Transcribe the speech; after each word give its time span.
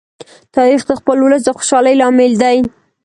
تاریخ 0.55 0.81
د 0.87 0.91
خپل 0.99 1.17
ولس 1.21 1.41
د 1.45 1.49
خوشالۍ 1.57 1.95
لامل 1.99 2.33
دی. 2.41 2.57